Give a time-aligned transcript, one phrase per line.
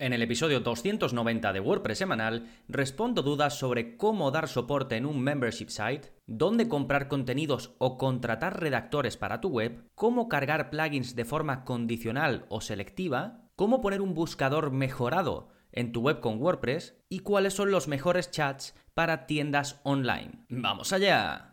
[0.00, 5.20] En el episodio 290 de WordPress semanal respondo dudas sobre cómo dar soporte en un
[5.20, 11.26] membership site, dónde comprar contenidos o contratar redactores para tu web, cómo cargar plugins de
[11.26, 17.18] forma condicional o selectiva, cómo poner un buscador mejorado en tu web con WordPress y
[17.18, 20.46] cuáles son los mejores chats para tiendas online.
[20.48, 21.52] ¡Vamos allá!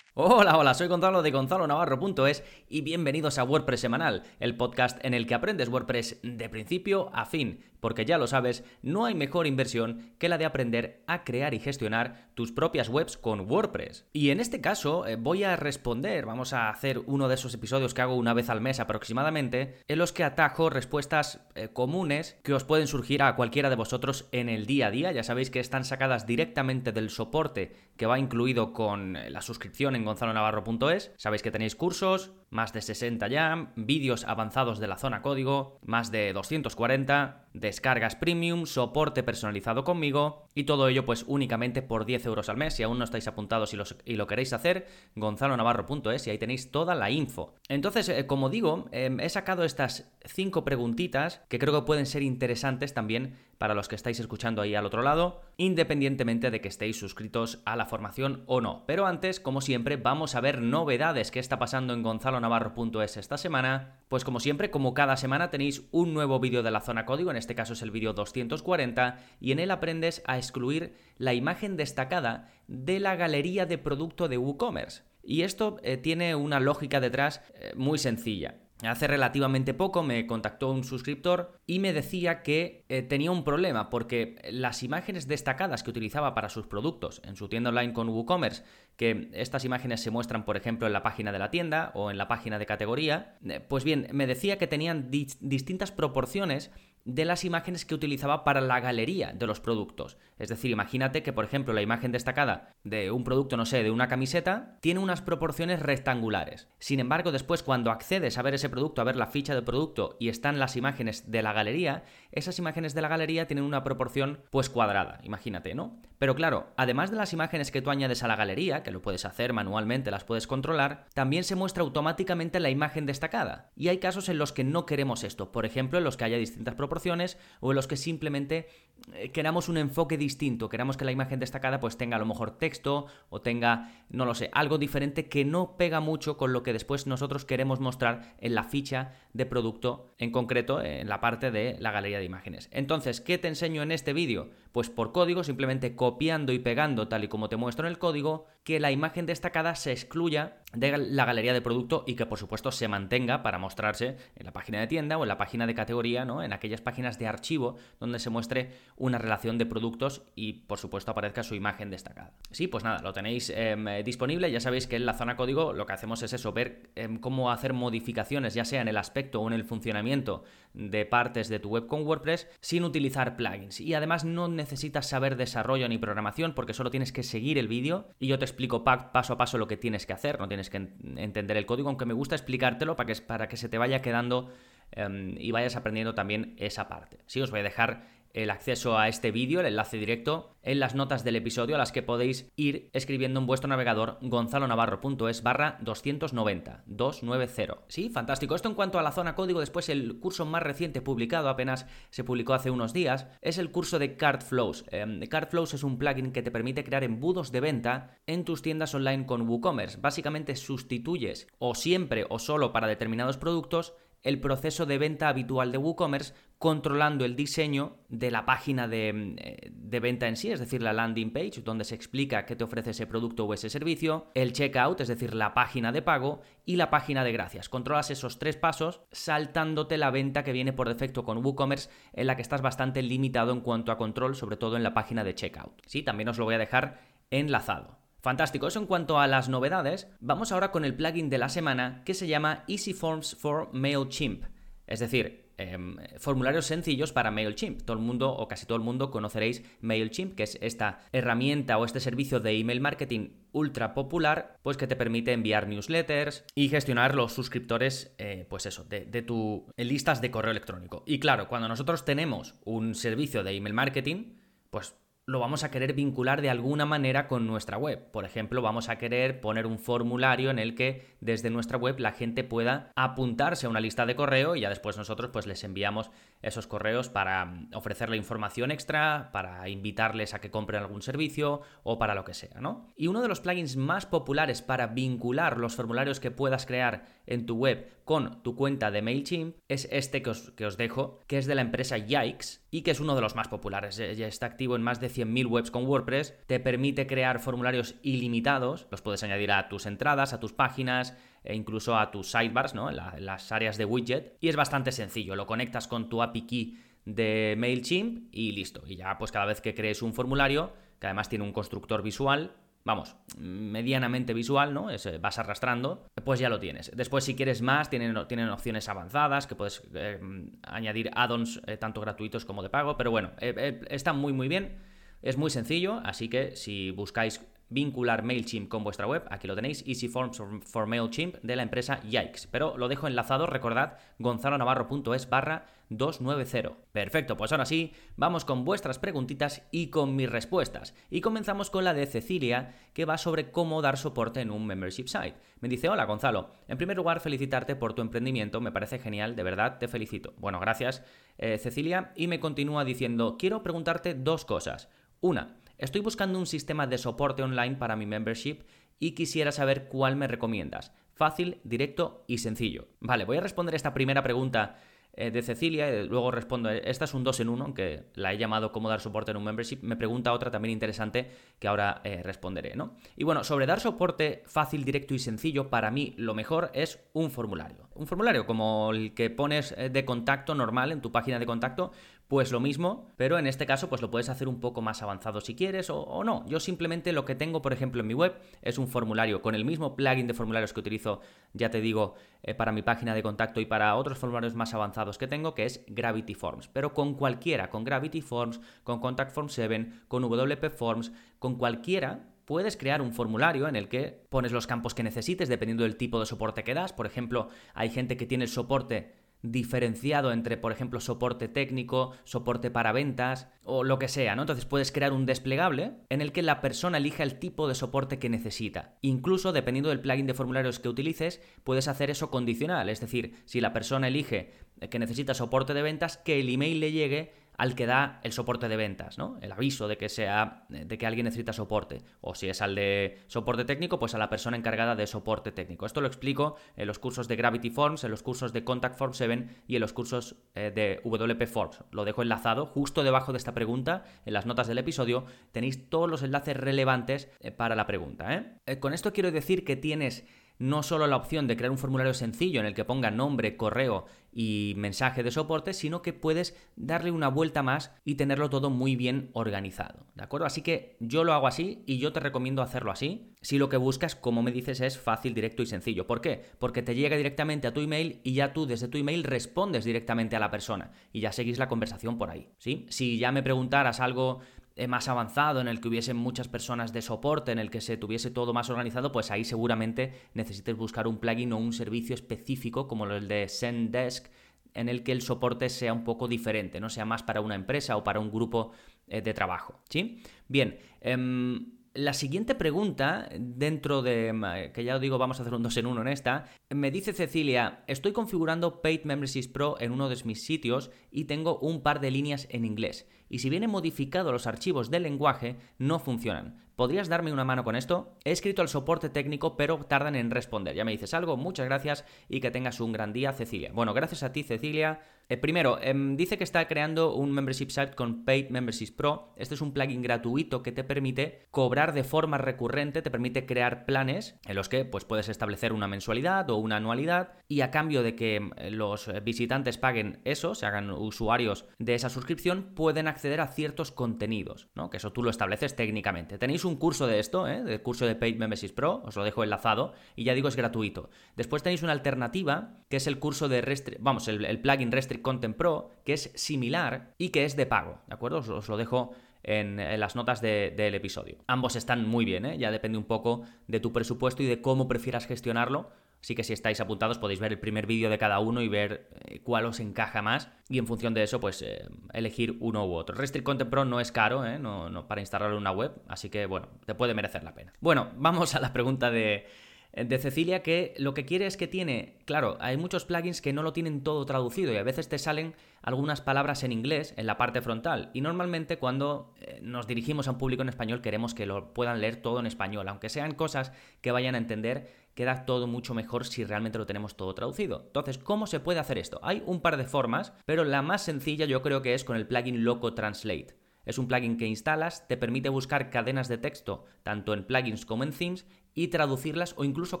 [0.16, 5.12] Hola, hola, soy Gonzalo de Gonzalo Navarro.es y bienvenidos a WordPress Semanal, el podcast en
[5.12, 9.46] el que aprendes WordPress de principio a fin, porque ya lo sabes, no hay mejor
[9.46, 14.06] inversión que la de aprender a crear y gestionar tus propias webs con WordPress.
[14.14, 17.92] Y en este caso eh, voy a responder, vamos a hacer uno de esos episodios
[17.92, 22.54] que hago una vez al mes aproximadamente, en los que atajo respuestas eh, comunes que
[22.54, 25.12] os pueden surgir a cualquiera de vosotros en el día a día.
[25.12, 29.94] Ya sabéis que están sacadas directamente del soporte que va incluido con eh, la suscripción
[29.94, 31.12] en gonzalonavarro.es.
[31.18, 36.12] Sabéis que tenéis cursos, más de 60 ya, vídeos avanzados de la zona código, más
[36.12, 42.48] de 240, descargas premium, soporte personalizado conmigo y todo ello pues únicamente por 10 euros
[42.48, 42.74] al mes.
[42.74, 47.10] Si aún no estáis apuntados y, lo queréis hacer, gonzalonavarro.es y ahí tenéis toda la
[47.10, 47.54] info.
[47.68, 52.22] Entonces, eh, como digo, em, he sacado estas 5 preguntitas que creo que pueden ser
[52.22, 56.98] interesantes también para los que estáis escuchando ahí al otro lado, independientemente de que estéis
[56.98, 58.84] suscritos a la formación o no.
[58.86, 64.00] Pero antes, como siempre, vamos a ver novedades que está pasando en gonzalonavarro.es esta semana.
[64.08, 67.36] Pues como siempre, como cada semana tenéis un nuevo vídeo de la zona código, en
[67.36, 72.50] este caso es el vídeo 240, y en él aprendes a excluir la imagen destacada
[72.66, 75.02] de la galería de producto de WooCommerce.
[75.22, 78.56] Y esto eh, tiene una lógica detrás eh, muy sencilla.
[78.82, 83.88] Hace relativamente poco me contactó un suscriptor y me decía que eh, tenía un problema
[83.88, 88.64] porque las imágenes destacadas que utilizaba para sus productos en su tienda online con WooCommerce,
[88.96, 92.18] que estas imágenes se muestran por ejemplo en la página de la tienda o en
[92.18, 96.72] la página de categoría, eh, pues bien, me decía que tenían distintas proporciones
[97.04, 100.16] de las imágenes que utilizaba para la galería de los productos.
[100.38, 103.90] Es decir, imagínate que, por ejemplo, la imagen destacada de un producto, no sé, de
[103.90, 106.68] una camiseta, tiene unas proporciones rectangulares.
[106.78, 110.16] Sin embargo, después cuando accedes a ver ese producto, a ver la ficha del producto
[110.18, 112.04] y están las imágenes de la galería,
[112.34, 115.96] esas imágenes de la galería tienen una proporción pues cuadrada, imagínate, ¿no?
[116.18, 119.24] Pero claro, además de las imágenes que tú añades a la galería, que lo puedes
[119.24, 123.70] hacer manualmente, las puedes controlar, también se muestra automáticamente la imagen destacada.
[123.76, 126.36] Y hay casos en los que no queremos esto, por ejemplo, en los que haya
[126.36, 128.68] distintas proporciones o en los que simplemente
[129.12, 132.58] eh, queramos un enfoque distinto, queramos que la imagen destacada pues tenga a lo mejor
[132.58, 136.72] texto o tenga, no lo sé, algo diferente que no pega mucho con lo que
[136.72, 141.76] después nosotros queremos mostrar en la ficha de producto, en concreto en la parte de
[141.80, 142.68] la galería imágenes.
[142.72, 144.50] Entonces, ¿qué te enseño en este vídeo?
[144.74, 148.46] Pues por código, simplemente copiando y pegando tal y como te muestro en el código,
[148.64, 152.72] que la imagen destacada se excluya de la galería de producto y que por supuesto
[152.72, 156.24] se mantenga para mostrarse en la página de tienda o en la página de categoría,
[156.24, 156.42] ¿no?
[156.42, 161.12] En aquellas páginas de archivo donde se muestre una relación de productos y por supuesto
[161.12, 162.32] aparezca su imagen destacada.
[162.50, 165.86] Sí, pues nada, lo tenéis em, disponible, ya sabéis que en la zona código lo
[165.86, 169.46] que hacemos es eso, ver em, cómo hacer modificaciones, ya sea en el aspecto o
[169.46, 170.42] en el funcionamiento
[170.72, 173.80] de partes de tu web con WordPress sin utilizar plugins.
[173.80, 178.08] Y además no necesitas saber desarrollo ni programación porque solo tienes que seguir el vídeo
[178.18, 180.76] y yo te explico paso a paso lo que tienes que hacer, no tienes que
[181.16, 184.52] entender el código, aunque me gusta explicártelo para que, para que se te vaya quedando
[184.92, 187.18] em, y vayas aprendiendo también esa parte.
[187.26, 190.94] Sí, os voy a dejar el acceso a este vídeo, el enlace directo, en las
[190.94, 196.82] notas del episodio a las que podéis ir escribiendo en vuestro navegador gonzalonavarro.es barra 290,
[196.86, 197.84] 290.
[197.88, 198.54] Sí, fantástico.
[198.54, 202.24] Esto en cuanto a la zona código, después el curso más reciente publicado, apenas se
[202.24, 204.84] publicó hace unos días, es el curso de Cardflows.
[204.90, 208.94] Eh, Cardflows es un plugin que te permite crear embudos de venta en tus tiendas
[208.94, 209.98] online con WooCommerce.
[210.00, 215.78] Básicamente sustituyes o siempre o solo para determinados productos el proceso de venta habitual de
[215.78, 220.94] WooCommerce controlando el diseño de la página eh, de, venta en sí, es decir, la
[220.94, 225.02] landing page, donde se explica qué te ofrece ese producto o ese servicio, el checkout,
[225.02, 227.68] es decir, la página de pago, y la página de gracias.
[227.68, 232.36] Controlas esos tres pasos saltándote la venta que viene por defecto con WooCommerce, en la
[232.36, 235.82] que estás bastante limitado en cuanto a control, sobre todo en la página de checkout.
[235.86, 238.03] Sí, también os lo voy a dejar enlazado.
[238.24, 240.08] Fantástico, eso en cuanto a las novedades.
[240.18, 244.44] Vamos ahora con el plugin de la semana que se llama Easy Forms for MailChimp.
[244.86, 247.82] Es decir, em, formularios sencillos para MailChimp.
[247.82, 251.84] Todo el mundo o casi todo el mundo conoceréis MailChimp, que es esta herramienta o
[251.84, 257.14] este servicio de email marketing ultra popular, pues que te permite enviar newsletters y gestionar
[257.14, 261.02] los suscriptores, eh, pues eso, de, de tu listas de correo electrónico.
[261.06, 264.38] Y claro, cuando nosotros tenemos un servicio de email marketing,
[264.70, 268.10] pues lo vamos a querer vincular de alguna manera con nuestra web.
[268.10, 272.12] Por ejemplo, vamos a querer poner un formulario en el que desde nuestra web la
[272.12, 276.10] gente pueda apuntarse a una lista de correo y ya después nosotros pues les enviamos
[276.42, 281.98] esos correos para mm, ofrecerle información extra, para invitarles a que compren algún servicio o
[281.98, 282.92] para lo que sea, ¿no?
[282.94, 287.46] Y uno de los plugins más populares para vincular los formularios que puedas crear en
[287.46, 291.38] tu web con tu cuenta de MailChimp es este que os, que os dejo, que
[291.38, 293.96] es de la empresa Yikes y que es uno de los más populares.
[293.96, 298.86] Ya está activo en más de 100.000 webs con WordPress, te permite crear formularios ilimitados,
[298.90, 302.90] los puedes añadir a tus entradas, a tus páginas e incluso a tus sidebars, ¿no?
[302.90, 304.36] Las áreas de widget.
[304.40, 308.82] Y es bastante sencillo, lo conectas con tu API key de MailChimp y listo.
[308.86, 312.56] Y ya pues cada vez que crees un formulario, que además tiene un constructor visual,
[312.84, 314.90] vamos, medianamente visual, ¿no?
[314.90, 316.90] Es, eh, vas arrastrando, pues ya lo tienes.
[316.94, 320.20] Después, si quieres más, tienen, tienen opciones avanzadas que puedes eh,
[320.62, 324.78] añadir add-ons eh, tanto gratuitos como de pago, pero bueno, está muy, muy bien.
[325.22, 329.84] Es muy sencillo, así que si buscáis vincular MailChimp con vuestra web, aquí lo tenéis,
[329.86, 332.48] Easy Forms for MailChimp de la empresa Yikes.
[332.50, 336.76] Pero lo dejo enlazado, recordad, gonzalonavarro.es barra 290.
[336.92, 340.94] Perfecto, pues ahora sí, vamos con vuestras preguntitas y con mis respuestas.
[341.10, 345.06] Y comenzamos con la de Cecilia, que va sobre cómo dar soporte en un membership
[345.06, 345.36] site.
[345.60, 349.42] Me dice, hola Gonzalo, en primer lugar felicitarte por tu emprendimiento, me parece genial, de
[349.42, 350.34] verdad te felicito.
[350.38, 351.02] Bueno, gracias
[351.38, 354.88] eh, Cecilia, y me continúa diciendo, quiero preguntarte dos cosas.
[355.20, 358.64] Una, estoy buscando un sistema de soporte online para mi membership
[358.98, 360.92] y quisiera saber cuál me recomiendas.
[361.12, 362.88] Fácil, directo y sencillo.
[363.00, 364.78] Vale, voy a responder esta primera pregunta
[365.16, 368.38] eh, de Cecilia, y luego respondo, esta es un 2 en 1, aunque la he
[368.38, 371.30] llamado cómo dar soporte en un membership, me pregunta otra también interesante
[371.60, 372.96] que ahora eh, responderé, ¿no?
[373.16, 377.30] Y bueno, sobre dar soporte fácil, directo y sencillo, para mí lo mejor es un
[377.30, 377.88] formulario.
[377.94, 381.92] Un formulario como el que pones eh, de contacto normal en tu página de contacto,
[382.28, 385.40] pues lo mismo, pero en este caso pues lo puedes hacer un poco más avanzado
[385.40, 386.44] si quieres o, no.
[386.46, 389.64] Yo simplemente lo que tengo, por ejemplo, en mi web es un formulario con el
[389.64, 391.20] mismo plugin de formularios que utilizo,
[391.52, 395.18] ya te digo, eh, para mi página de contacto y para otros formularios más avanzados
[395.18, 396.68] que tengo, que es Gravity Forms.
[396.68, 402.26] Pero con cualquiera, con Gravity Forms, con Contact Form 7, con WP Forms, con cualquiera,
[402.44, 406.20] puedes crear un formulario en el que pones los campos que necesites dependiendo del tipo
[406.20, 406.92] de soporte que das.
[406.92, 409.12] Por ejemplo, hay gente que tiene el soporte
[409.44, 414.42] diferenciado entre, por ejemplo, soporte técnico, soporte para ventas o lo que sea, ¿no?
[414.42, 418.18] Entonces puedes crear un desplegable en el que la persona elija el tipo de soporte
[418.18, 418.96] que necesita.
[419.02, 423.60] Incluso, dependiendo del plugin de formularios que utilices, puedes hacer eso condicional, es decir, si
[423.60, 424.52] la persona elige
[424.90, 428.68] que necesita soporte de ventas, que el email le llegue al que da el soporte
[428.68, 429.38] de ventas, ¿no?
[429.40, 433.18] El aviso de que sea de que alguien necesita soporte o si es al de
[433.26, 435.86] soporte técnico, pues a la persona encargada de soporte técnico.
[435.86, 439.14] Esto lo explico en los cursos de Gravity Forms, en los cursos de Contact Form
[439.14, 441.84] 7 y en los cursos eh, de WP Forms.
[441.90, 446.10] Lo dejo enlazado justo debajo de esta pregunta en las notas del episodio tenéis todos
[446.10, 448.78] los enlaces relevantes eh, para la pregunta, ¿eh?
[448.80, 450.24] Con esto quiero decir que tienes
[450.58, 454.06] no solo la opción de crear un formulario sencillo en el que ponga nombre, correo
[454.32, 458.96] y mensaje de soporte, sino que puedes darle una vuelta más y tenerlo todo muy
[458.96, 460.06] bien organizado.
[460.14, 460.46] ¿De acuerdo?
[460.46, 463.32] Así que yo lo hago así y yo te recomiendo hacerlo así.
[463.42, 466.06] Si lo que buscas, como me dices, es fácil, directo y sencillo.
[466.06, 466.42] ¿Por qué?
[466.58, 470.34] Porque te llega directamente a tu email y ya tú desde tu email respondes directamente
[470.34, 472.48] a la persona y ya seguís la conversación por ahí.
[472.58, 472.86] ¿sí?
[472.88, 474.40] Si ya me preguntaras algo
[474.88, 478.30] más avanzado, en el que hubiesen muchas personas de soporte, en el que se tuviese
[478.30, 483.06] todo más organizado, pues ahí seguramente necesites buscar un plugin o un servicio específico como
[483.06, 484.26] el de Zendesk,
[484.74, 487.96] en el que el soporte sea un poco diferente, no sea más para una empresa
[487.96, 488.72] o para un grupo
[489.06, 489.80] eh, de trabajo.
[489.88, 490.22] ¿Sí?
[490.48, 490.78] Bien.
[491.00, 495.76] Em, la siguiente pregunta, dentro de, que ya os digo, vamos a hacer un 2
[495.76, 500.22] en 1 en esta, me dice Cecilia, estoy configurando Paid Memberships Pro en uno de
[500.24, 504.46] mis sitios y tengo un par de líneas en inglés y si vienen modificados los
[504.46, 506.62] archivos del lenguaje, no funcionan.
[506.76, 508.16] ¿Podrías darme una mano con esto?
[508.24, 510.74] He escrito al soporte técnico, pero tardan en responder.
[510.74, 513.70] Ya me dices algo, muchas gracias y que tengas un gran día, Cecilia.
[513.72, 515.00] Bueno, gracias a ti, Cecilia.
[515.28, 519.32] Eh, primero, em, dice que está creando un membership site con Paid Memberships Pro.
[519.36, 523.86] Este es un plugin gratuito que te permite cobrar de forma recurrente, te permite crear
[523.86, 528.02] planes en los que pues, puedes establecer una mensualidad o una anualidad y a cambio
[528.02, 533.40] de que em, los visitantes paguen eso, se hagan usuarios de esa suscripción, pueden acceder
[533.40, 534.90] a ciertos contenidos, ¿no?
[534.90, 536.38] Que eso tú lo estableces técnicamente.
[536.38, 537.62] Tenéis un curso de esto, ¿eh?
[537.62, 541.10] del curso de Paid Memberships Pro, os lo dejo enlazado, y ya digo, es gratuito.
[541.36, 543.62] Después tenéis una alternativa, que es el curso de
[544.00, 548.14] vamos, el, plugin Restrict Content Pro, que es similar y que es de pago, ¿de
[548.14, 548.38] acuerdo?
[548.38, 551.38] Os, lo dejo en, las notas del episodio.
[551.46, 552.58] Ambos están muy bien, ¿eh?
[552.58, 555.90] ya depende un poco de tu presupuesto y de cómo prefieras gestionarlo
[556.24, 559.10] Así que si estáis apuntados podéis ver el primer vídeo de cada uno y ver
[559.26, 562.94] eh, cuál os encaja más y en función de eso pues eh, elegir uno u
[562.94, 563.14] otro.
[563.14, 564.58] Restrict Content Pro no es caro ¿eh?
[564.58, 567.74] no, no para instalarlo en una web, así que bueno, te puede merecer la pena.
[567.78, 569.46] Bueno, vamos a la pregunta de
[569.94, 573.62] de Cecilia que lo que quiere es que tiene, claro, hay muchos plugins que no
[573.62, 577.36] lo tienen todo traducido y a veces te salen algunas palabras en inglés en la
[577.36, 581.46] parte frontal y normalmente cuando eh, nos dirigimos a un público en español queremos que
[581.46, 585.66] lo puedan leer todo en español, aunque sean cosas que vayan a entender, queda todo
[585.66, 587.82] mucho mejor si realmente lo tenemos todo traducido.
[587.86, 589.20] Entonces, ¿cómo se puede hacer esto?
[589.22, 592.26] Hay un par de formas, pero la más sencilla yo creo que es con el
[592.26, 593.63] plugin Loco Translate.
[593.84, 598.02] Es un plugin que instalas, te permite buscar cadenas de texto tanto en plugins como
[598.02, 600.00] en themes y traducirlas o incluso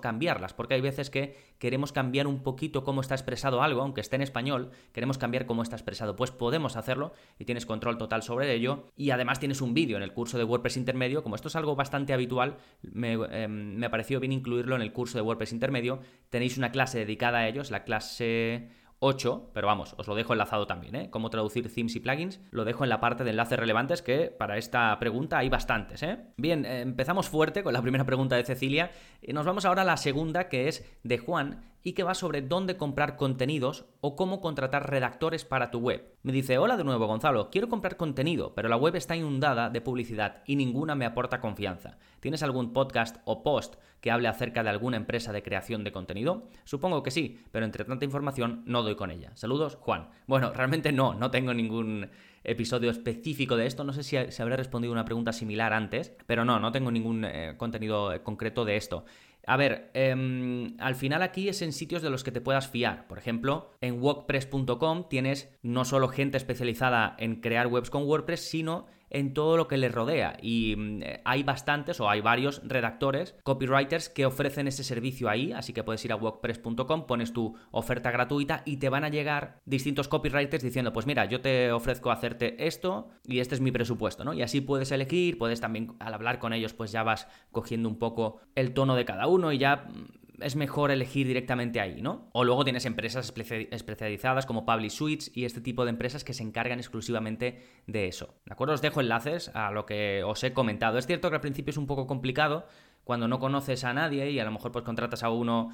[0.00, 4.16] cambiarlas, porque hay veces que queremos cambiar un poquito cómo está expresado algo, aunque esté
[4.16, 6.16] en español, queremos cambiar cómo está expresado.
[6.16, 8.86] Pues podemos hacerlo y tienes control total sobre ello.
[8.96, 11.76] Y además tienes un vídeo en el curso de WordPress intermedio, como esto es algo
[11.76, 16.00] bastante habitual, me, em, me pareció bien incluirlo en el curso de WordPress intermedio.
[16.30, 18.68] Tenéis una clase dedicada a ellos, la clase
[19.04, 21.10] 8, pero vamos, os lo dejo enlazado también, ¿eh?
[21.10, 24.56] Cómo traducir themes y plugins, lo dejo en la parte de enlaces relevantes que para
[24.56, 26.18] esta pregunta hay bastantes, ¿eh?
[26.36, 29.84] Bien, eh, empezamos fuerte con la primera pregunta de Cecilia y nos vamos ahora a
[29.84, 34.40] la segunda que es de Juan y que va sobre dónde comprar contenidos o cómo
[34.40, 36.16] contratar redactores para tu web.
[36.22, 39.82] Me dice, hola de nuevo Gonzalo, quiero comprar contenido, pero la web está inundada de
[39.82, 41.98] publicidad y ninguna me aporta confianza.
[42.20, 46.48] ¿Tienes algún podcast o post que hable acerca de alguna empresa de creación de contenido?
[46.64, 49.32] Supongo que sí, pero entre tanta información no doy con ella.
[49.34, 50.08] Saludos, Juan.
[50.26, 52.08] Bueno, realmente no, no tengo ningún
[52.44, 53.84] episodio específico de esto.
[53.84, 57.24] No sé si, se habré respondido una pregunta similar antes, pero no, no tengo ningún
[57.24, 59.04] eh, contenido concreto de esto.
[59.46, 63.06] A ver, em, al final aquí es en sitios de los que te puedas fiar.
[63.06, 68.86] Por ejemplo, en WordPress.com tienes no solo gente especializada en crear webs con WordPress, sino
[69.10, 70.36] en todo lo que le rodea.
[70.40, 75.72] Y mm, hay bastantes o hay varios redactores, copywriters que ofrecen ese servicio ahí, así
[75.72, 80.08] que puedes ir a WordPress.com, pones tu oferta gratuita y te van a llegar distintos
[80.08, 84.34] copywriters diciendo, pues mira, yo te ofrezco hacerte esto y este es mi presupuesto, ¿no?
[84.34, 87.98] Y así puedes elegir, puedes también al hablar con ellos, pues ya vas cogiendo un
[87.98, 92.28] poco el tono de cada uno y ya mm, es mejor elegir directamente ahí, ¿no?
[92.32, 93.32] O luego tienes empresas
[93.70, 98.34] especializadas como Publish Suites y este tipo de empresas que se encargan exclusivamente de eso.
[98.44, 98.74] ¿De acuerdo?
[98.74, 100.98] Os dejo enlaces a lo que os he comentado.
[100.98, 102.66] Es cierto que al principio es un poco complicado
[103.04, 105.70] cuando no conoces a nadie y a lo mejor pues contratas a uno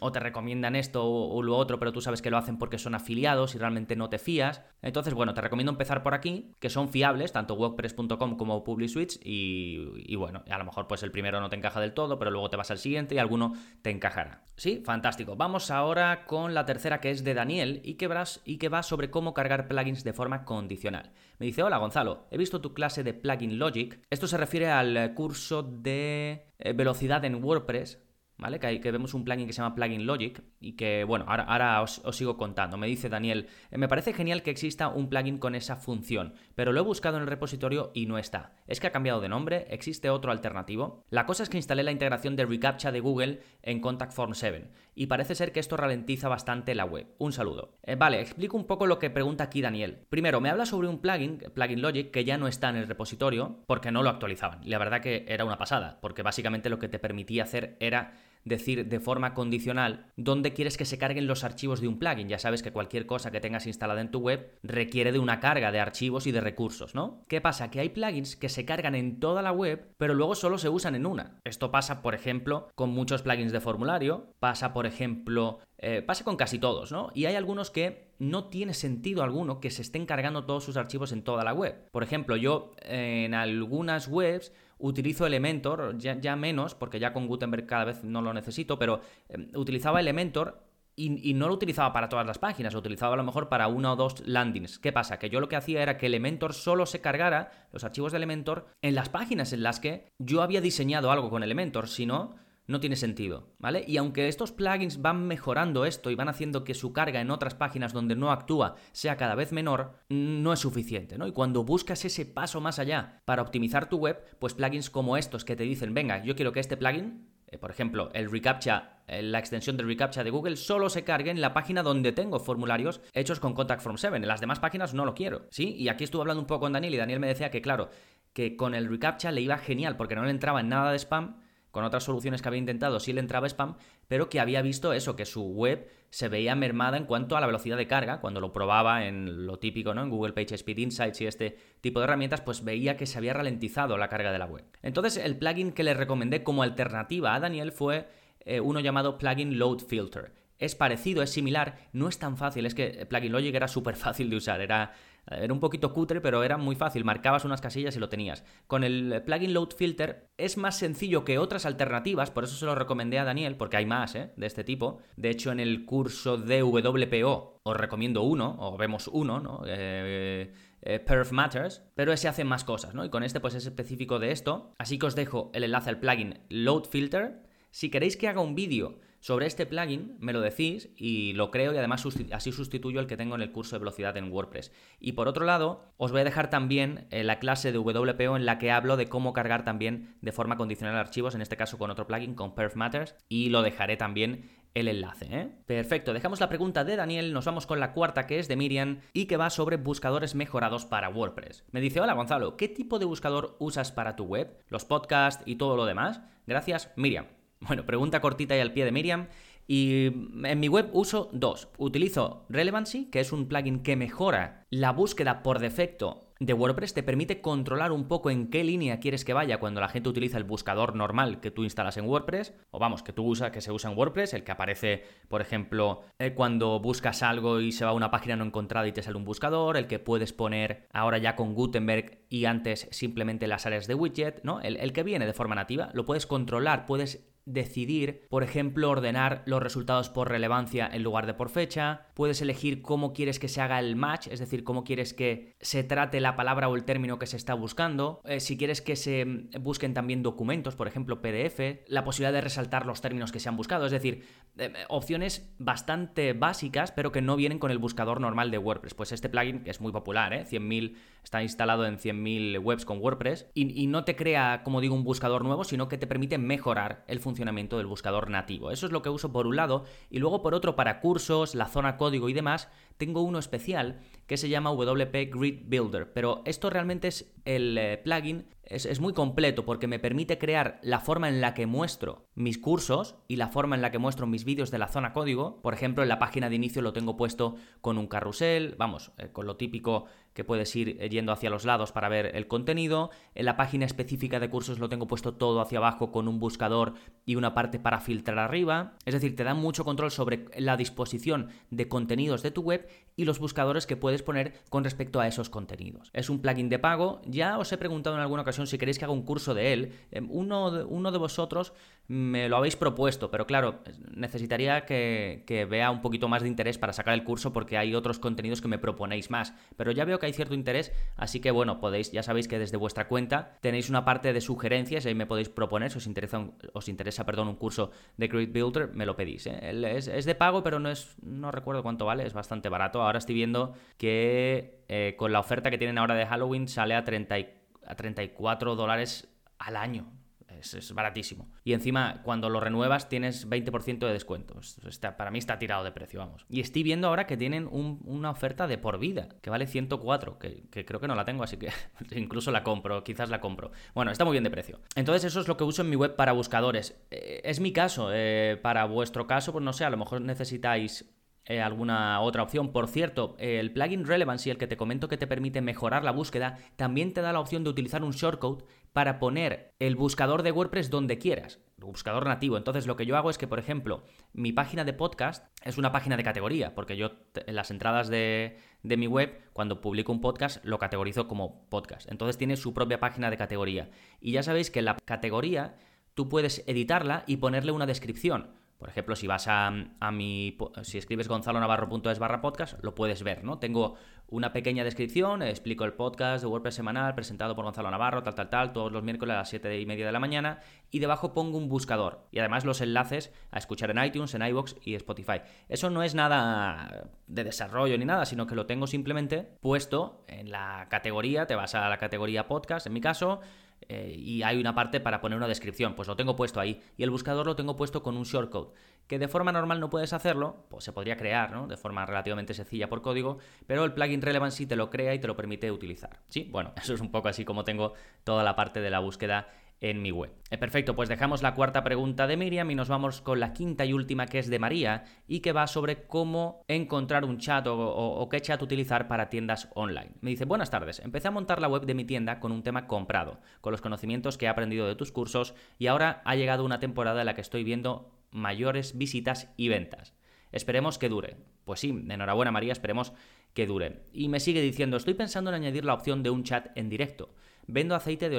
[0.00, 2.94] o te recomiendan esto o, lo otro, pero tú sabes que lo hacen porque son
[2.94, 4.62] afiliados y realmente no te fías.
[4.82, 9.92] Entonces, bueno, te recomiendo empezar por aquí, que son fiables, tanto WordPress.com como PubliSwitch, y,
[10.06, 12.50] y bueno, a lo mejor pues el primero no te encaja del todo, pero luego
[12.50, 14.42] te vas al siguiente y alguno te encajará.
[14.56, 15.36] Sí, fantástico.
[15.36, 18.08] Vamos ahora con la tercera que es de Daniel y que,
[18.44, 21.12] y que va sobre cómo cargar plugins de forma condicional.
[21.38, 24.00] Me dice, hola Gonzalo, he visto tu clase de Plugin Logic.
[24.10, 28.03] Esto se refiere al curso de eh, velocidad en WordPress
[28.38, 28.58] ¿vale?
[28.58, 31.82] Que, que, vemos un plugin que se llama Plugin Logic y que, bueno, ahora, ahora
[31.82, 32.76] os, sigo contando.
[32.76, 36.72] Me dice Daniel, eh, me parece genial que exista un plugin con esa función, pero
[36.72, 38.52] lo he buscado en el repositorio y no está.
[38.66, 39.66] ¿Es que ha cambiado de nombre?
[39.70, 41.04] ¿Existe otro alternativo?
[41.10, 44.70] La cosa es que instalé la integración de reCAPTCHA de Google en Contact Form 7
[44.94, 47.06] y parece ser que esto ralentiza bastante la web.
[47.18, 47.78] Un saludo.
[47.82, 50.06] Eh, vale, explico un poco lo que pregunta aquí Daniel.
[50.08, 53.62] Primero, me habla sobre un plugin, Plugin Logic, que ya no está en el repositorio
[53.66, 54.60] porque no lo actualizaban.
[54.64, 58.12] La verdad que era una pasada, porque básicamente lo que te permitía hacer era
[58.44, 62.28] decir de forma condicional dónde quieres que se carguen los archivos de un plugin.
[62.28, 65.72] Ya sabes que cualquier cosa que tengas instalada en tu web requiere de una carga
[65.72, 67.22] de archivos y de recursos, ¿no?
[67.28, 67.70] ¿Qué pasa?
[67.70, 70.94] Que hay plugins que se cargan en toda la web, pero luego solo se usan
[70.94, 71.40] en una.
[71.44, 76.36] Esto pasa, por ejemplo, con muchos plugins de formulario, pasa, por ejemplo, eh, pasa con
[76.36, 77.10] casi todos, ¿no?
[77.14, 81.12] Y hay algunos que no tiene sentido alguno que se estén cargando todos sus archivos
[81.12, 81.90] en toda la web.
[81.90, 87.84] Por ejemplo, yo en algunas webs utilizo Elementor, ya, menos, porque ya con Gutenberg cada
[87.86, 90.62] vez no lo necesito, pero em, utilizaba Elementor
[90.96, 93.66] y, y, no lo utilizaba para todas las páginas, lo utilizaba a lo mejor para
[93.66, 94.78] una o dos landings.
[94.78, 95.18] ¿Qué pasa?
[95.18, 98.66] Que yo lo que hacía era que Elementor solo se cargara los archivos de Elementor
[98.80, 102.80] en las páginas en las que yo había diseñado algo con Elementor, si no, no
[102.80, 103.84] tiene sentido, ¿vale?
[103.86, 107.54] Y aunque estos plugins van mejorando esto y van haciendo que su carga en otras
[107.54, 111.26] páginas donde no actúa sea cada vez menor, no es suficiente, ¿no?
[111.26, 115.44] Y cuando buscas ese paso más allá para optimizar tu web, pues plugins como estos
[115.44, 119.22] que te dicen, venga, yo quiero que este plugin, eh, por ejemplo, el reCAPTCHA, eh,
[119.22, 123.02] la extensión de reCAPTCHA de Google, solo se cargue en la página donde tengo formularios
[123.12, 124.16] hechos con Contact Form 7.
[124.16, 125.74] En las demás páginas no lo quiero, ¿sí?
[125.76, 127.90] Y aquí estuve hablando un poco con Daniel y Daniel me decía que, claro,
[128.32, 131.43] que con el reCAPTCHA le iba genial porque no le entraba en nada de spam
[131.74, 133.74] con otras soluciones que había intentado sí le entraba spam,
[134.06, 137.48] pero que había visto eso, que su web se veía mermada en cuanto a la
[137.48, 140.02] velocidad de carga, cuando lo probaba en lo típico, ¿no?
[140.02, 143.32] En Google Page Speed Insights y este tipo de herramientas, pues veía que se había
[143.32, 144.64] ralentizado la carga de la web.
[144.82, 148.08] Entonces, el plugin que le recomendé como alternativa a Daniel fue
[148.44, 150.32] eh, uno llamado Plugin Load Filter.
[150.60, 154.30] Es parecido, es similar, no es tan fácil, es que Plugin Logic era súper fácil
[154.30, 154.92] de usar, era,
[155.26, 158.44] era un poquito cutre, pero era muy fácil, marcabas unas casillas y lo tenías.
[158.66, 162.74] Con el Plugin Load Filter es más sencillo que otras alternativas, por eso se lo
[162.74, 164.32] recomendé a Daniel, porque hay más ¿eh?
[164.36, 164.98] de este tipo.
[165.16, 169.62] De hecho, en el curso de WPO os recomiendo uno, o vemos uno, ¿no?
[169.66, 170.52] Eh,
[170.82, 173.04] eh, Perf Matters, pero ese hace más cosas, ¿no?
[173.04, 174.74] Y con este pues es específico de esto.
[174.78, 177.42] Así que os dejo el enlace al plugin Load Filter.
[177.70, 181.72] Si queréis que haga un vídeo sobre este plugin, me lo decís y lo creo
[181.72, 184.70] y además así sustituyo el que tengo en el curso de velocidad en WordPress.
[185.00, 188.44] Y por otro lado, os voy a dejar también eh, la clase de WPO en
[188.44, 191.90] la que hablo de cómo cargar también de forma condicional archivos, en este caso con
[191.90, 195.26] otro plugin, con Perf Matters, y lo dejaré también el enlace.
[195.30, 195.48] ¿eh?
[195.64, 199.00] Perfecto, dejamos la pregunta de Daniel, nos vamos con la cuarta que es de Miriam
[199.14, 201.64] y que va sobre buscadores mejorados para WordPress.
[201.70, 204.58] Me dice, hola Gonzalo, ¿qué tipo de buscador usas para tu web?
[204.68, 206.20] ¿Los podcasts y todo lo demás?
[206.46, 207.24] Gracias, Miriam.
[207.60, 209.28] Bueno, pregunta cortita y al pie de Miriam.
[209.66, 211.68] Y en mi web uso dos.
[211.78, 217.02] Utilizo Relevancy, que es un plugin que mejora la búsqueda por defecto de WordPress te
[217.02, 220.44] permite controlar un poco en qué línea quieres que vaya cuando la gente utiliza el
[220.44, 223.90] buscador normal que tú instalas en WordPress, o vamos, que tú usas, que se usa
[223.90, 227.94] en WordPress, el que aparece, por ejemplo, eh, cuando buscas algo y se va a
[227.94, 231.36] una página no encontrada y te sale un buscador, el que puedes poner ahora ya
[231.36, 234.60] con Gutenberg y antes simplemente las áreas de widget, ¿no?
[234.60, 239.42] El, el que viene de forma nativa, lo puedes controlar, puedes decidir, por ejemplo, ordenar
[239.46, 243.60] los resultados por relevancia en lugar de por fecha, puedes elegir cómo quieres que se
[243.60, 247.18] haga el match, es decir, cómo quieres que se trate la palabra o el término
[247.18, 249.24] que se está buscando, eh, si quieres que se
[249.60, 253.56] busquen también documentos, por ejemplo, PDF, la posibilidad de resaltar los términos que se han
[253.56, 254.24] buscado, es decir,
[254.56, 258.94] eh, opciones bastante básicas, pero que no vienen con el buscador normal de WordPress.
[258.94, 260.46] Pues este plugin, que es muy popular, ¿eh?
[260.46, 264.94] 100.000, está instalado en 100.000 webs con WordPress, y, y no te crea, como digo,
[264.94, 268.70] un buscador nuevo, sino que te permite mejorar el funcionamiento funcionamiento del buscador nativo.
[268.70, 271.66] Eso es lo que uso por un lado y luego por otro para cursos, la
[271.66, 276.70] zona código y demás, tengo uno especial que se llama WP Grid Builder, pero esto
[276.70, 281.40] realmente es el eh, plugin es, muy completo porque me permite crear la forma en
[281.40, 284.78] la que muestro mis cursos y la forma en la que muestro mis vídeos de
[284.78, 285.60] la zona código.
[285.62, 289.28] Por ejemplo, en la página de inicio lo tengo puesto con un carrusel, vamos, eh,
[289.32, 293.10] con lo típico que puedes ir eh, yendo hacia los lados para ver el contenido.
[293.34, 296.94] En la página específica de cursos lo tengo puesto todo hacia abajo con un buscador
[297.24, 298.94] y una parte para filtrar arriba.
[299.04, 303.26] Es decir, te da mucho control sobre la disposición de contenidos de tu web y
[303.26, 306.10] los buscadores que puedes poner con respecto a esos contenidos.
[306.12, 307.20] Es un plugin de pago.
[307.26, 309.92] Ya os he preguntado en alguna ocasión si queréis que haga un curso de él.
[310.10, 311.72] Em, uno de, uno de vosotros
[312.06, 313.80] me lo habéis propuesto, pero claro,
[314.14, 318.18] necesitaría que, vea un poquito más de interés para sacar el curso porque hay otros
[318.18, 319.54] contenidos que me proponéis más.
[319.76, 322.76] Pero ya veo que hay cierto interés, así que bueno, podéis, ya sabéis que desde
[322.76, 326.38] vuestra cuenta tenéis una parte de sugerencias y ahí me podéis proponer, si os interesa,
[326.38, 329.46] un, os interesa perdón, un curso de Create Builder, me lo pedís.
[329.46, 329.58] ¿eh?
[329.96, 333.02] Es, de pago, pero no es, no recuerdo cuánto vale, es bastante barato.
[333.02, 337.04] Ahora estoy viendo que eh, con la oferta que tienen ahora de Halloween sale a
[337.04, 340.10] 34 a 34 dólares al año.
[340.48, 341.50] Es, baratísimo.
[341.64, 344.58] Y encima, cuando lo renuevas, tienes 20% de descuento.
[344.88, 346.46] Está, para mí está tirado de precio, vamos.
[346.48, 350.86] Y estoy viendo ahora que tienen una oferta de por vida, que vale 104, que,
[350.86, 351.70] creo que no la tengo, así que
[352.16, 353.72] incluso la compro, quizás la compro.
[353.94, 354.80] Bueno, está muy bien de precio.
[354.94, 356.96] Entonces, eso es lo que uso en mi web para buscadores.
[357.10, 358.10] Eh, es mi caso.
[358.12, 361.13] Eh, para vuestro caso, pues no sé, a lo mejor necesitáis
[361.46, 362.72] eh, alguna otra opción.
[362.72, 366.58] Por cierto, el plugin Relevancy, el que te comento que te permite mejorar la búsqueda,
[366.76, 370.88] también te da la opción de utilizar un shortcode para poner el buscador de WordPress
[370.88, 372.56] donde quieras, buscador nativo.
[372.56, 375.92] Entonces lo que yo hago es que, por ejemplo, mi página de podcast es una
[375.92, 380.20] página de categoría, porque yo en las entradas de, de mi web, cuando publico un
[380.20, 382.10] podcast, lo categorizo como podcast.
[382.10, 383.90] Entonces tiene su propia página de categoría.
[384.20, 385.76] Y ya sabéis que la categoría
[386.14, 388.54] tú puedes editarla y ponerle una descripción.
[388.78, 389.70] Por ejemplo, si vas a,
[390.12, 390.58] mi.
[390.82, 393.58] Si escribes gonzalonavarro.es barra podcast, lo puedes ver, ¿no?
[393.58, 393.94] Tengo
[394.28, 398.50] una pequeña descripción, explico el podcast de WordPress semanal presentado por Gonzalo Navarro, tal, tal,
[398.50, 400.60] tal, todos los miércoles a las 7 y media de la mañana.
[400.90, 402.26] Y debajo pongo un buscador.
[402.32, 405.40] Y además los enlaces a escuchar en iTunes, en iBox y Spotify.
[405.68, 410.50] Eso no es nada de desarrollo ni nada, sino que lo tengo simplemente puesto en
[410.50, 411.46] la categoría.
[411.46, 413.40] Te vas a la categoría podcast, en mi caso
[413.88, 416.82] eh, y hay una parte para poner una descripción, pues lo tengo puesto ahí.
[416.96, 418.72] Y el buscador lo tengo puesto con un shortcode,
[419.06, 421.66] que de forma normal no puedes hacerlo, pues se podría crear, ¿no?
[421.66, 425.26] De forma relativamente sencilla por código, pero el plugin Relevancy te lo crea y te
[425.26, 426.20] lo permite utilizar.
[426.28, 427.94] Sí, bueno, eso es un poco así como tengo
[428.24, 429.48] toda la parte de la búsqueda
[429.90, 430.32] en mi web.
[430.50, 433.84] Eh, perfecto, pues dejamos la cuarta pregunta de Miriam y nos vamos con la quinta
[433.84, 438.26] y última que es de María y que va sobre cómo encontrar un chat o,
[438.30, 440.12] qué chat utilizar para tiendas online.
[440.22, 442.86] Me dice, buenas tardes, empecé a montar la web de mi tienda con un tema
[442.86, 446.80] comprado, con los conocimientos que he aprendido de tus cursos y ahora ha llegado una
[446.80, 450.14] temporada en la que estoy viendo mayores visitas y ventas.
[450.50, 451.36] Esperemos que dure.
[451.66, 453.12] Pues sí, enhorabuena María, esperemos
[453.52, 454.00] que dure.
[454.14, 457.34] Y me sigue diciendo, estoy pensando en añadir la opción de un chat en directo.
[457.66, 458.38] Vendo aceite de,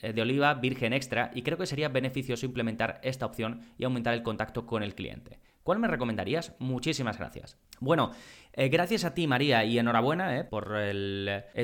[0.00, 4.14] eh, de oliva virgen extra y creo que sería beneficioso implementar esta opción y aumentar
[4.14, 5.40] el contacto con el cliente.
[5.62, 6.54] ¿Cuál me recomendarías?
[6.58, 7.58] Muchísimas gracias.
[7.80, 8.12] Bueno,
[8.52, 10.72] eh, gracias a ti María y enhorabuena eh, por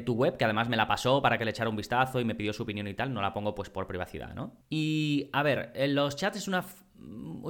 [0.05, 2.35] tu web, que además me la pasó para que le echara un vistazo y me
[2.35, 4.57] pidió su opinión y tal, no la pongo pues por privacidad, ¿no?
[4.69, 6.65] Y a ver, los chats es una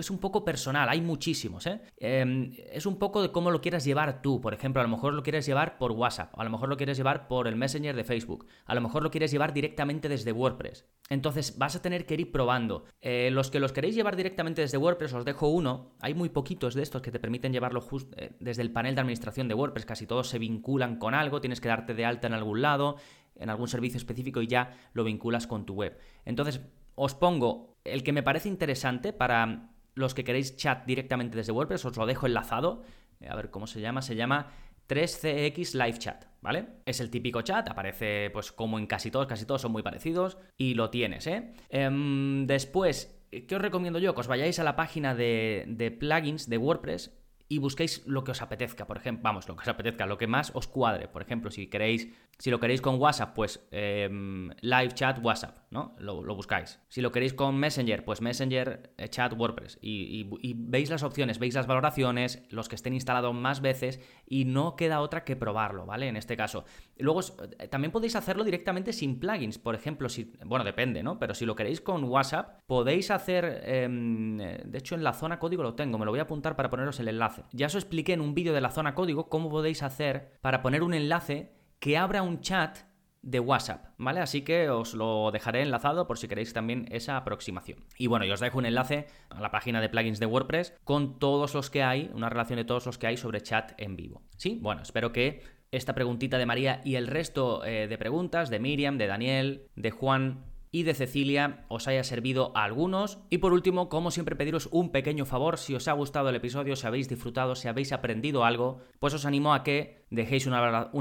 [0.00, 1.80] es un poco personal, hay muchísimos, ¿eh?
[1.96, 4.40] Em, es un poco de cómo lo quieras llevar tú.
[4.40, 6.96] Por ejemplo, a lo mejor lo quieres llevar por WhatsApp, a lo mejor lo quieres
[6.96, 10.86] llevar por el Messenger de Facebook, a lo mejor lo quieres llevar directamente desde WordPress.
[11.08, 12.84] Entonces vas a tener que ir probando.
[13.00, 15.94] Eh, los que los queréis llevar directamente desde WordPress, os dejo uno.
[16.00, 17.84] Hay muy poquitos de estos que te permiten llevarlo
[18.16, 19.84] eh, desde el panel de administración de WordPress.
[19.84, 22.96] Casi todos se vinculan con algo, tienes que darte de alta en algún lado,
[23.36, 25.98] en algún servicio específico y ya lo vinculas con tu web.
[26.24, 26.60] Entonces,
[26.94, 31.84] os pongo el que me parece interesante para los que queréis chat directamente desde WordPress,
[31.84, 32.82] os lo dejo enlazado.
[33.20, 34.02] Eh, a ver cómo se llama.
[34.02, 34.50] Se llama
[34.88, 36.66] 3CX Live Chat, ¿vale?
[36.84, 40.38] Es el típico chat, aparece pues como en casi todos, casi todos son muy parecidos
[40.56, 41.52] y lo tienes, ¿eh?
[41.68, 44.14] Em, después, ¿qué os recomiendo yo?
[44.14, 47.21] Que os vayáis a la página de, de plugins de WordPress
[47.52, 50.26] y busquéis lo que os apetezca, por ejemplo, vamos, lo que os apetezca, lo que
[50.26, 51.06] más os cuadre.
[51.06, 55.94] Por ejemplo, si queréis si lo queréis con WhatsApp, pues em, live chat WhatsApp, ¿no?
[55.98, 56.80] Lo, buscáis.
[56.88, 59.78] Si lo queréis con Messenger, pues Messenger eh, chat WordPress.
[59.80, 64.74] Y, veis las opciones, veis las valoraciones, los que estén instalados más veces y no
[64.74, 66.08] queda otra que probarlo, ¿vale?
[66.08, 66.64] En este caso.
[66.98, 67.20] Luego,
[67.60, 69.58] eh, también podéis hacerlo directamente sin plugins.
[69.58, 71.20] Por ejemplo, si, bueno, depende, ¿no?
[71.20, 75.62] Pero si lo queréis con WhatsApp, podéis hacer, em, de hecho en la zona código
[75.62, 77.41] lo tengo, me lo voy a apuntar para poneros el enlace.
[77.52, 80.83] Ya os expliqué en un vídeo de la zona código cómo podéis hacer para poner
[80.83, 82.78] un enlace que abra un chat
[83.22, 84.20] de WhatsApp, ¿vale?
[84.20, 87.85] Así que os lo dejaré enlazado por si queréis también esa aproximación.
[87.96, 91.18] Y bueno, yo os dejo un enlace a la página de plugins de WordPress con
[91.18, 94.22] todos los que hay, una relación de todos los que hay sobre chat en vivo.
[94.37, 98.59] Sí, bueno, espero que esta preguntita de María y el resto eh, de preguntas de
[98.59, 103.18] Miriam, de Daniel, de Juan, y de Cecilia os haya servido a algunos.
[103.30, 105.58] Y por último, como siempre, pediros un pequeño favor.
[105.58, 109.26] Si os ha gustado el episodio, si habéis disfrutado, si habéis aprendido algo, pues os
[109.26, 110.61] animo a que dejéis una,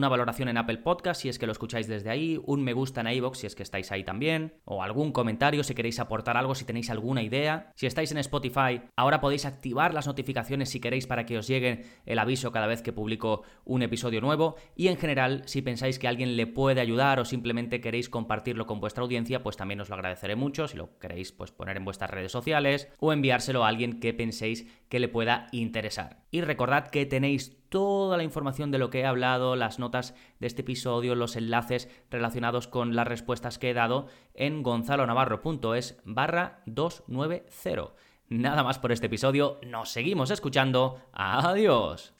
[0.09, 3.07] valoración en Apple Podcast si es que lo escucháis desde ahí, un me gusta en
[3.07, 6.65] iVoox si es que estáis ahí también, o algún comentario si queréis aportar algo, si
[6.65, 7.71] tenéis alguna idea.
[7.75, 11.85] Si estáis en Spotify, ahora podéis activar las notificaciones si queréis para que os llegue
[12.05, 14.55] el aviso cada vez que publico un episodio nuevo.
[14.75, 18.79] Y en general, si pensáis que alguien le puede ayudar o simplemente queréis compartirlo con
[18.79, 20.67] vuestra audiencia, pues también os lo agradeceré mucho.
[20.67, 24.67] Si lo queréis, pues poner en vuestras redes sociales o enviárselo a alguien que penséis
[24.87, 26.21] que le pueda interesar.
[26.31, 30.47] Y recordad que tenéis toda la información de lo que he hablado, las notas de
[30.47, 37.93] este episodio, los enlaces relacionados con las respuestas que he dado en gonzalonavarro.es barra 290.
[38.27, 40.99] Nada más por este episodio, nos seguimos escuchando.
[41.13, 42.13] Adiós.